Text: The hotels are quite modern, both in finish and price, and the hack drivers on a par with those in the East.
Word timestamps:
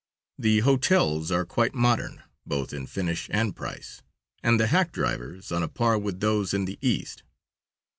The 0.39 0.61
hotels 0.61 1.29
are 1.31 1.45
quite 1.45 1.75
modern, 1.75 2.23
both 2.43 2.73
in 2.73 2.87
finish 2.87 3.29
and 3.31 3.55
price, 3.55 4.01
and 4.41 4.59
the 4.59 4.65
hack 4.65 4.91
drivers 4.91 5.51
on 5.51 5.61
a 5.61 5.67
par 5.67 5.99
with 5.99 6.21
those 6.21 6.55
in 6.55 6.65
the 6.65 6.79
East. 6.81 7.21